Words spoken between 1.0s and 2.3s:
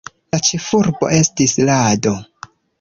estis Lado.